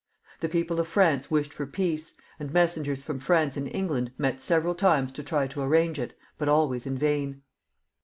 The 0.39 0.49
people 0.49 0.79
of 0.79 0.87
France 0.87 1.29
wished 1.29 1.53
for 1.53 1.67
peace, 1.67 2.15
and 2.39 2.51
messengers 2.51 3.03
from 3.03 3.19
France 3.19 3.55
and 3.55 3.67
England 3.67 4.11
met 4.17 4.41
several 4.41 4.73
times 4.73 5.11
to 5.11 5.21
try 5.21 5.43
and 5.43 5.53
arrange 5.55 5.99
it, 5.99 6.17
but 6.39 6.49
always 6.49 6.87
in 6.87 6.97
vain. 6.97 7.43